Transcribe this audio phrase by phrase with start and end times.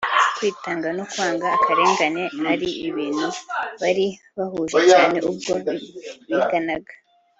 [0.35, 3.27] kwitanga no kwanga akarengane ari ibintu
[3.81, 4.05] bari
[4.37, 5.51] bahuje cyane ubwo
[6.29, 6.93] biganaga